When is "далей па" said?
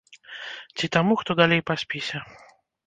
1.43-1.73